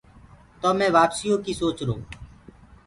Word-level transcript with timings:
تو 0.61 0.69
مي 0.77 0.87
وآپسيٚ 0.95 1.29
يو 1.29 1.35
ڪيٚ 1.45 1.57
سوچرو۔ 1.61 1.95